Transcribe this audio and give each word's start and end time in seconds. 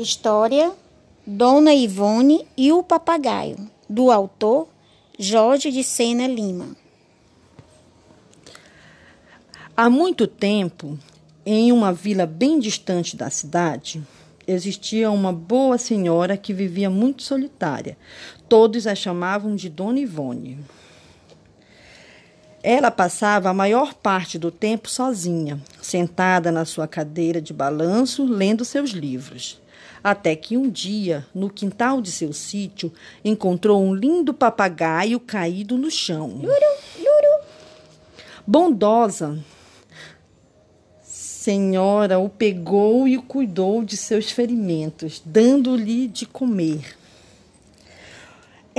História 0.00 0.72
Dona 1.26 1.74
Ivone 1.74 2.46
e 2.56 2.72
o 2.72 2.82
Papagaio, 2.82 3.70
do 3.86 4.10
autor 4.10 4.66
Jorge 5.18 5.70
de 5.70 5.84
Sena 5.84 6.26
Lima. 6.26 6.74
Há 9.76 9.90
muito 9.90 10.26
tempo, 10.26 10.98
em 11.44 11.70
uma 11.70 11.92
vila 11.92 12.24
bem 12.24 12.58
distante 12.58 13.14
da 13.14 13.28
cidade, 13.28 14.02
existia 14.46 15.10
uma 15.10 15.34
boa 15.34 15.76
senhora 15.76 16.36
que 16.36 16.54
vivia 16.54 16.88
muito 16.88 17.22
solitária. 17.22 17.98
Todos 18.48 18.86
a 18.86 18.94
chamavam 18.94 19.54
de 19.54 19.68
Dona 19.68 20.00
Ivone. 20.00 20.58
Ela 22.62 22.90
passava 22.90 23.48
a 23.48 23.54
maior 23.54 23.94
parte 23.94 24.38
do 24.38 24.50
tempo 24.50 24.88
sozinha, 24.88 25.60
sentada 25.80 26.52
na 26.52 26.64
sua 26.64 26.86
cadeira 26.86 27.40
de 27.40 27.52
balanço, 27.52 28.24
lendo 28.24 28.64
seus 28.64 28.90
livros 28.90 29.60
até 30.02 30.34
que 30.34 30.56
um 30.56 30.70
dia, 30.70 31.26
no 31.34 31.50
quintal 31.50 32.00
de 32.00 32.10
seu 32.10 32.32
sítio, 32.32 32.90
encontrou 33.22 33.84
um 33.84 33.94
lindo 33.94 34.32
papagaio 34.32 35.20
caído 35.20 35.76
no 35.76 35.90
chão. 35.90 36.28
Luru, 36.28 36.48
luru. 36.98 37.44
Bondosa 38.46 39.38
senhora 41.40 42.18
o 42.18 42.28
pegou 42.28 43.08
e 43.08 43.16
cuidou 43.16 43.82
de 43.82 43.96
seus 43.96 44.30
ferimentos, 44.30 45.22
dando-lhe 45.24 46.06
de 46.06 46.26
comer. 46.26 46.99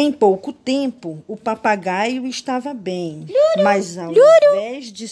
Em 0.00 0.12
pouco 0.12 0.52
tempo, 0.52 1.24
o 1.26 1.36
papagaio 1.36 2.24
estava 2.24 2.72
bem, 2.72 3.26
luru, 3.28 3.64
mas 3.64 3.98
ao 3.98 4.12
luru. 4.12 4.20
invés 4.54 4.92
de, 4.92 5.10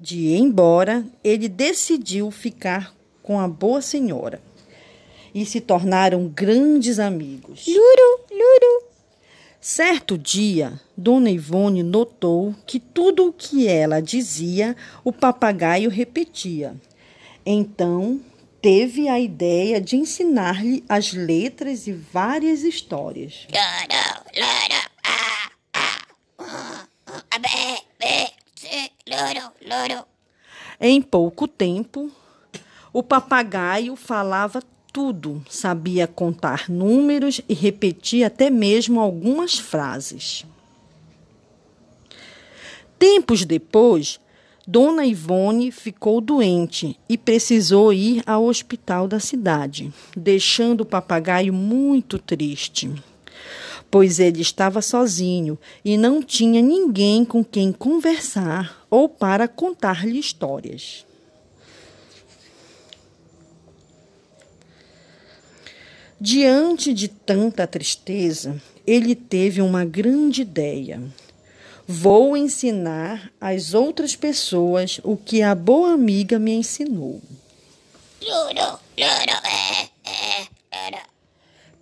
de 0.00 0.18
ir 0.18 0.38
embora, 0.38 1.06
ele 1.22 1.48
decidiu 1.48 2.32
ficar 2.32 2.92
com 3.22 3.38
a 3.38 3.46
boa 3.46 3.80
senhora 3.80 4.42
e 5.32 5.46
se 5.46 5.60
tornaram 5.60 6.26
grandes 6.26 6.98
amigos. 6.98 7.64
Luru, 7.68 8.24
luru. 8.28 8.82
Certo 9.60 10.18
dia, 10.18 10.80
Dona 10.96 11.30
Ivone 11.30 11.84
notou 11.84 12.56
que 12.66 12.80
tudo 12.80 13.28
o 13.28 13.32
que 13.32 13.68
ela 13.68 14.02
dizia, 14.02 14.76
o 15.04 15.12
papagaio 15.12 15.88
repetia. 15.88 16.74
Então, 17.46 18.20
teve 18.60 19.08
a 19.08 19.20
ideia 19.20 19.80
de 19.80 19.94
ensinar-lhe 19.94 20.82
as 20.88 21.12
letras 21.12 21.86
e 21.86 21.92
várias 21.92 22.62
histórias. 22.64 23.46
Loro, 24.36 24.48
loro, 24.50 24.84
ah, 25.04 25.50
ah, 25.72 26.86
ah. 29.98 30.06
Em 30.80 31.00
pouco 31.00 31.46
tempo, 31.46 32.10
o 32.92 33.00
papagaio 33.00 33.94
falava 33.94 34.60
tudo, 34.92 35.40
sabia 35.48 36.08
contar 36.08 36.68
números 36.68 37.40
e 37.48 37.54
repetia 37.54 38.26
até 38.26 38.50
mesmo 38.50 39.00
algumas 39.00 39.56
frases. 39.56 40.44
Tempos 42.98 43.44
depois, 43.44 44.18
Dona 44.66 45.06
Ivone 45.06 45.70
ficou 45.70 46.20
doente 46.20 46.98
e 47.08 47.16
precisou 47.16 47.92
ir 47.92 48.20
ao 48.26 48.46
hospital 48.46 49.06
da 49.06 49.20
cidade, 49.20 49.92
deixando 50.16 50.80
o 50.80 50.86
papagaio 50.86 51.52
muito 51.52 52.18
triste, 52.18 52.90
pois 53.94 54.18
ele 54.18 54.42
estava 54.42 54.82
sozinho 54.82 55.56
e 55.84 55.96
não 55.96 56.20
tinha 56.20 56.60
ninguém 56.60 57.24
com 57.24 57.44
quem 57.44 57.70
conversar 57.70 58.84
ou 58.90 59.08
para 59.08 59.46
contar-lhe 59.46 60.18
histórias. 60.18 61.06
Diante 66.20 66.92
de 66.92 67.06
tanta 67.06 67.68
tristeza, 67.68 68.60
ele 68.84 69.14
teve 69.14 69.62
uma 69.62 69.84
grande 69.84 70.42
ideia. 70.42 71.00
Vou 71.86 72.36
ensinar 72.36 73.30
às 73.40 73.74
outras 73.74 74.16
pessoas 74.16 75.00
o 75.04 75.16
que 75.16 75.40
a 75.40 75.54
boa 75.54 75.92
amiga 75.92 76.36
me 76.36 76.52
ensinou. 76.52 77.22
Loro, 78.20 78.80
loro, 78.98 79.46
é. 79.46 79.93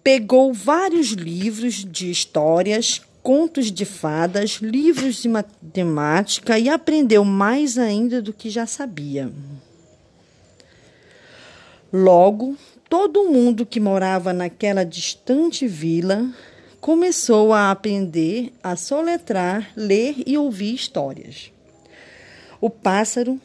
Pegou 0.02 0.52
vários 0.52 1.08
livros 1.08 1.84
de 1.84 2.10
histórias, 2.10 3.00
contos 3.22 3.70
de 3.70 3.84
fadas, 3.84 4.58
livros 4.60 5.22
de 5.22 5.28
matemática 5.28 6.58
e 6.58 6.68
aprendeu 6.68 7.24
mais 7.24 7.78
ainda 7.78 8.20
do 8.20 8.32
que 8.32 8.50
já 8.50 8.66
sabia. 8.66 9.30
Logo, 11.92 12.56
todo 12.88 13.30
mundo 13.30 13.64
que 13.64 13.78
morava 13.78 14.32
naquela 14.32 14.84
distante 14.84 15.68
vila 15.68 16.28
começou 16.80 17.52
a 17.52 17.70
aprender 17.70 18.52
a 18.60 18.74
soletrar, 18.74 19.70
ler 19.76 20.16
e 20.26 20.36
ouvir 20.36 20.74
histórias. 20.74 21.52
O 22.60 22.68
pássaro, 22.68 23.40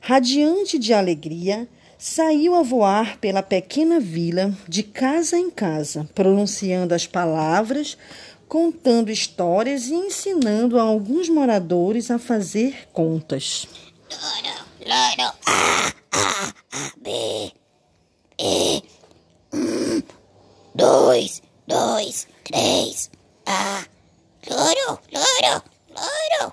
radiante 0.00 0.78
de 0.78 0.94
alegria, 0.94 1.68
saiu 2.00 2.54
a 2.54 2.62
voar 2.62 3.18
pela 3.18 3.42
pequena 3.42 4.00
vila, 4.00 4.56
de 4.66 4.82
casa 4.82 5.36
em 5.36 5.50
casa, 5.50 6.08
pronunciando 6.14 6.94
as 6.94 7.06
palavras, 7.06 7.94
contando 8.48 9.12
histórias 9.12 9.88
e 9.88 9.94
ensinando 9.94 10.78
a 10.78 10.82
alguns 10.82 11.28
moradores 11.28 12.10
a 12.10 12.18
fazer 12.18 12.88
contas. 12.90 13.68
Loro, 14.10 14.56
loro, 14.80 15.34
a, 15.44 15.92
a, 16.10 16.54
a, 16.72 16.92
b, 16.96 17.52
e, 18.40 18.82
um, 19.52 20.02
dois, 20.74 21.42
dois, 21.68 22.26
três, 22.44 23.10
a, 23.44 23.84
loro, 24.48 24.98
loro, 25.12 25.62
loro. 25.90 26.52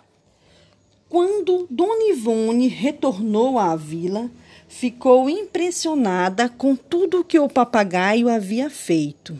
Quando 1.07 1.65
Dona 1.71 2.03
Ivone 2.11 2.67
retornou 2.67 3.57
à 3.57 3.77
vila, 3.77 4.29
ficou 4.67 5.29
impressionada 5.29 6.49
com 6.49 6.75
tudo 6.75 7.23
que 7.23 7.39
o 7.39 7.49
papagaio 7.49 8.29
havia 8.29 8.69
feito. 8.69 9.39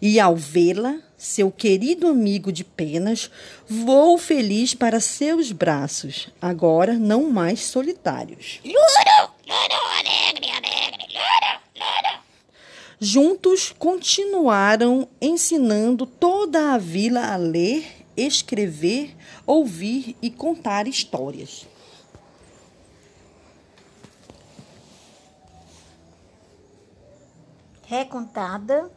E 0.00 0.18
ao 0.18 0.36
vê-la, 0.36 0.98
seu 1.16 1.50
querido 1.50 2.08
amigo 2.08 2.50
de 2.50 2.64
penas 2.64 3.30
voou 3.68 4.18
feliz 4.18 4.74
para 4.74 5.00
seus 5.00 5.52
braços, 5.52 6.28
agora 6.40 6.94
não 6.94 7.30
mais 7.30 7.60
solitários. 7.60 8.60
Alegre, 8.64 10.50
alegre. 10.50 11.02
Juntos 13.04 13.74
continuaram 13.76 15.08
ensinando 15.20 16.06
toda 16.06 16.72
a 16.72 16.78
vila 16.78 17.32
a 17.32 17.36
ler, 17.36 17.84
escrever, 18.16 19.16
ouvir 19.44 20.14
e 20.22 20.30
contar 20.30 20.86
histórias. 20.86 21.66
Recontada 27.92 28.90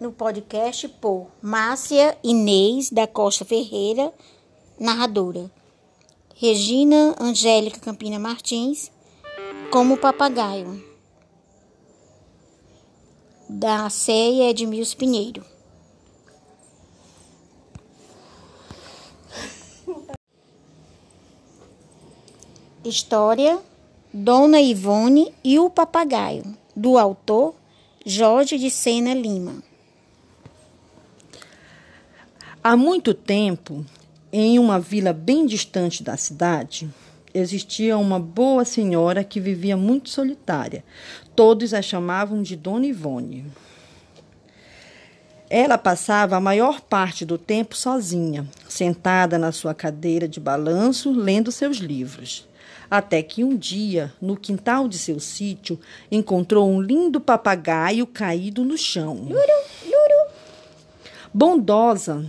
no 0.00 0.10
podcast 0.10 0.88
por 0.88 1.26
Márcia 1.42 2.16
Inês 2.24 2.88
da 2.88 3.06
Costa 3.06 3.44
Ferreira, 3.44 4.10
narradora. 4.78 5.50
Regina 6.34 7.14
Angélica 7.20 7.78
Campina 7.78 8.18
Martins, 8.18 8.90
como 9.70 9.98
papagaio. 9.98 10.82
Da 13.46 13.90
ceia 13.90 14.48
Edmilson 14.48 14.96
Pinheiro. 14.96 15.44
História 22.82 23.60
Dona 24.10 24.58
Ivone 24.58 25.34
e 25.44 25.58
o 25.58 25.68
Papagaio, 25.68 26.56
do 26.74 26.96
autor 26.96 27.59
Jorge 28.06 28.56
de 28.56 28.70
Sena 28.70 29.12
Lima. 29.12 29.62
Há 32.64 32.74
muito 32.74 33.12
tempo, 33.12 33.84
em 34.32 34.58
uma 34.58 34.80
vila 34.80 35.12
bem 35.12 35.44
distante 35.44 36.02
da 36.02 36.16
cidade, 36.16 36.88
existia 37.34 37.98
uma 37.98 38.18
boa 38.18 38.64
senhora 38.64 39.22
que 39.22 39.38
vivia 39.38 39.76
muito 39.76 40.08
solitária. 40.08 40.82
Todos 41.36 41.74
a 41.74 41.82
chamavam 41.82 42.40
de 42.40 42.56
Dona 42.56 42.86
Ivone. 42.86 43.44
Ela 45.50 45.76
passava 45.76 46.36
a 46.36 46.40
maior 46.40 46.80
parte 46.80 47.26
do 47.26 47.36
tempo 47.36 47.76
sozinha, 47.76 48.48
sentada 48.66 49.36
na 49.36 49.52
sua 49.52 49.74
cadeira 49.74 50.26
de 50.26 50.40
balanço, 50.40 51.12
lendo 51.12 51.52
seus 51.52 51.76
livros. 51.76 52.48
Até 52.90 53.22
que 53.22 53.44
um 53.44 53.56
dia, 53.56 54.12
no 54.20 54.36
quintal 54.36 54.88
de 54.88 54.98
seu 54.98 55.20
sítio, 55.20 55.78
encontrou 56.10 56.68
um 56.68 56.80
lindo 56.80 57.20
papagaio 57.20 58.06
caído 58.06 58.64
no 58.64 58.76
chão. 58.76 59.14
Luru, 59.14 59.36
luru. 59.84 60.30
Bondosa 61.32 62.26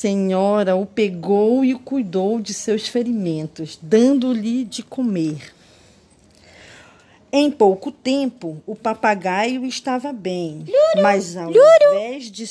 senhora 0.00 0.74
o 0.76 0.86
pegou 0.86 1.62
e 1.62 1.74
o 1.74 1.78
cuidou 1.78 2.40
de 2.40 2.54
seus 2.54 2.88
ferimentos, 2.88 3.78
dando-lhe 3.82 4.64
de 4.64 4.82
comer. 4.82 5.54
Em 7.30 7.50
pouco 7.50 7.92
tempo, 7.92 8.62
o 8.66 8.74
papagaio 8.74 9.64
estava 9.66 10.10
bem, 10.10 10.64
Luro, 10.66 11.02
mas 11.02 11.36
ao 11.36 11.48
luro. 11.48 11.60
invés 11.92 12.30
de, 12.30 12.44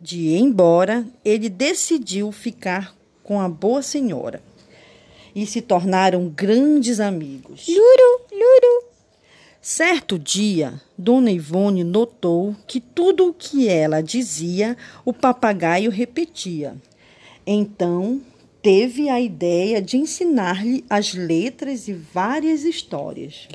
de 0.00 0.18
ir 0.18 0.40
embora, 0.40 1.06
ele 1.24 1.48
decidiu 1.48 2.32
ficar 2.32 2.94
com 3.22 3.40
a 3.40 3.48
boa 3.48 3.80
senhora 3.80 4.42
e 5.38 5.46
se 5.46 5.62
tornaram 5.62 6.28
grandes 6.28 6.98
amigos. 6.98 7.68
Luro, 7.68 8.26
luro. 8.32 8.88
Certo 9.62 10.18
dia, 10.18 10.82
Dona 10.96 11.30
Ivone 11.30 11.84
notou 11.84 12.56
que 12.66 12.80
tudo 12.80 13.28
o 13.28 13.32
que 13.32 13.68
ela 13.68 14.02
dizia, 14.02 14.76
o 15.04 15.12
papagaio 15.12 15.92
repetia. 15.92 16.76
Então, 17.46 18.20
teve 18.60 19.08
a 19.08 19.20
ideia 19.20 19.80
de 19.80 19.96
ensinar-lhe 19.96 20.84
as 20.90 21.14
letras 21.14 21.86
e 21.86 21.92
várias 21.92 22.64
histórias. 22.64 23.46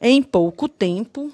Em 0.00 0.20
pouco 0.20 0.68
tempo, 0.68 1.30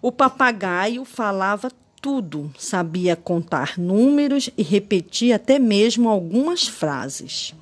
o 0.00 0.12
papagaio 0.12 1.04
falava 1.04 1.72
tudo, 2.06 2.52
sabia 2.56 3.16
contar 3.16 3.76
números 3.76 4.48
e 4.56 4.62
repetia 4.62 5.34
até 5.34 5.58
mesmo 5.58 6.08
algumas 6.08 6.68
frases. 6.68 7.52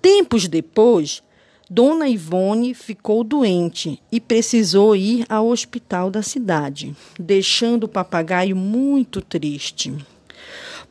Tempos 0.00 0.48
depois, 0.48 1.22
Dona 1.68 2.08
Ivone 2.08 2.72
ficou 2.72 3.22
doente 3.22 4.00
e 4.10 4.18
precisou 4.18 4.96
ir 4.96 5.26
ao 5.28 5.48
hospital 5.48 6.10
da 6.10 6.22
cidade, 6.22 6.96
deixando 7.18 7.84
o 7.84 7.88
papagaio 7.88 8.56
muito 8.56 9.20
triste, 9.20 9.94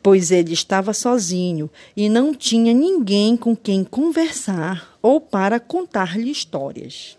pois 0.03 0.29
ele 0.29 0.53
estava 0.53 0.93
sozinho 0.93 1.71
e 1.97 2.07
não 2.07 2.35
tinha 2.35 2.71
ninguém 2.71 3.35
com 3.35 3.55
quem 3.55 3.83
conversar 3.83 4.95
ou 5.01 5.19
para 5.19 5.59
contar-lhe 5.59 6.29
histórias. 6.29 7.17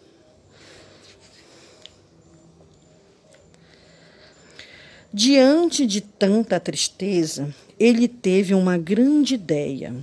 Diante 5.13 5.87
de 5.87 6.01
tanta 6.01 6.61
tristeza, 6.61 7.53
ele 7.79 8.07
teve 8.07 8.55
uma 8.55 8.79
grande 8.79 9.35
ideia. 9.35 9.95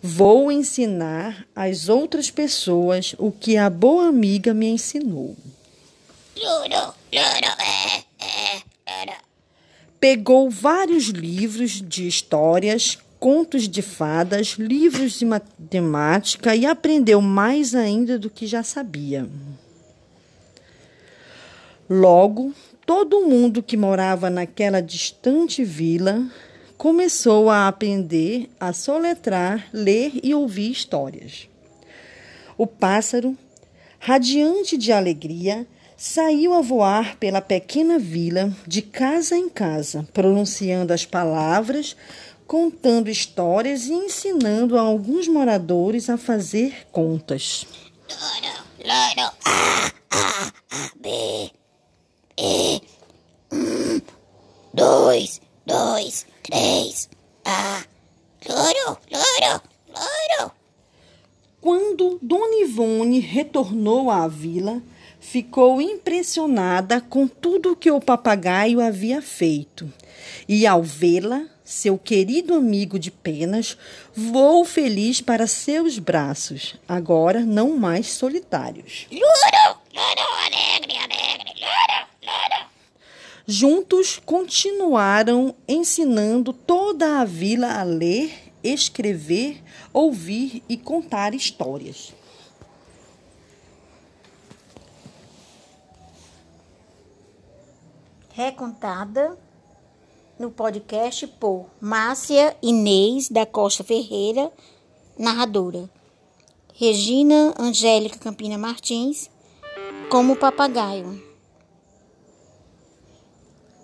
Vou 0.00 0.50
ensinar 0.50 1.46
às 1.54 1.88
outras 1.88 2.30
pessoas 2.30 3.14
o 3.18 3.30
que 3.30 3.56
a 3.56 3.68
boa 3.68 4.08
amiga 4.08 4.54
me 4.54 4.68
ensinou. 4.68 5.36
É, 7.58 8.02
é, 8.24 8.62
loro. 8.88 9.18
Pegou 10.00 10.50
vários 10.50 11.04
livros 11.08 11.80
de 11.80 12.08
histórias, 12.08 12.98
contos 13.20 13.68
de 13.68 13.82
fadas, 13.82 14.56
livros 14.58 15.18
de 15.18 15.24
matemática 15.24 16.56
e 16.56 16.66
aprendeu 16.66 17.20
mais 17.20 17.74
ainda 17.74 18.18
do 18.18 18.28
que 18.28 18.46
já 18.46 18.64
sabia. 18.64 19.28
Logo, 21.88 22.52
todo 22.86 23.26
mundo 23.26 23.62
que 23.62 23.76
morava 23.76 24.28
naquela 24.30 24.80
distante 24.80 25.64
vila 25.64 26.26
começou 26.76 27.48
a 27.48 27.68
aprender 27.68 28.50
a 28.58 28.72
soletrar, 28.72 29.68
ler 29.72 30.12
e 30.22 30.34
ouvir 30.34 30.70
histórias. 30.70 31.48
O 32.58 32.66
pássaro, 32.66 33.36
radiante 33.98 34.76
de 34.76 34.92
alegria, 34.92 35.66
saiu 35.96 36.52
a 36.52 36.60
voar 36.60 37.16
pela 37.16 37.40
pequena 37.40 37.98
vila, 37.98 38.52
de 38.66 38.82
casa 38.82 39.36
em 39.36 39.48
casa, 39.48 40.06
pronunciando 40.12 40.92
as 40.92 41.06
palavras, 41.06 41.96
contando 42.46 43.08
histórias 43.08 43.86
e 43.86 43.92
ensinando 43.92 44.76
a 44.76 44.80
alguns 44.80 45.28
moradores 45.28 46.10
a 46.10 46.16
fazer 46.16 46.86
contas. 46.90 47.64
Loro, 48.10 48.64
loro. 48.84 49.32
A, 49.44 49.92
A, 50.10 50.90
B, 51.00 51.50
E. 52.36 52.80
Um, 53.52 54.00
dois, 54.72 55.40
dois, 55.66 56.26
três. 56.42 57.08
A. 57.44 57.84
Loro, 58.48 58.98
loro, 59.10 59.62
loro. 59.88 60.52
Quando 61.60 62.18
Dona 62.20 62.56
Ivone 62.62 63.20
retornou 63.20 64.10
à 64.10 64.26
vila, 64.26 64.82
ficou 65.20 65.80
impressionada 65.80 67.00
com 67.00 67.28
tudo 67.28 67.76
que 67.76 67.90
o 67.90 68.00
papagaio 68.00 68.80
havia 68.80 69.22
feito. 69.22 69.92
E 70.48 70.66
ao 70.66 70.82
vê-la, 70.82 71.46
seu 71.64 71.96
querido 71.96 72.54
amigo 72.54 72.98
de 72.98 73.10
penas 73.10 73.78
voou 74.14 74.64
feliz 74.64 75.20
para 75.20 75.46
seus 75.46 75.98
braços, 75.98 76.74
agora 76.88 77.40
não 77.40 77.76
mais 77.76 78.08
solitários. 78.08 79.06
Loro, 79.10 79.78
alegre, 79.94 80.22
alegre. 80.46 80.91
Juntos 83.54 84.18
continuaram 84.24 85.54
ensinando 85.68 86.54
toda 86.54 87.20
a 87.20 87.24
vila 87.26 87.78
a 87.78 87.82
ler, 87.82 88.32
escrever, 88.64 89.62
ouvir 89.92 90.62
e 90.70 90.78
contar 90.78 91.34
histórias. 91.34 92.14
Recontada 98.30 99.38
no 100.38 100.50
podcast 100.50 101.26
por 101.26 101.66
Márcia 101.78 102.56
Inês 102.62 103.28
da 103.28 103.44
Costa 103.44 103.84
Ferreira, 103.84 104.50
narradora. 105.18 105.90
Regina 106.72 107.52
Angélica 107.58 108.18
Campina 108.18 108.56
Martins, 108.56 109.30
como 110.08 110.36
papagaio. 110.36 111.31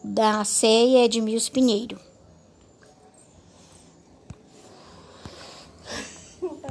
Da 0.03 0.45
Ceia 0.45 1.05
Edmilson 1.05 1.51
Pinheiro. 1.53 2.08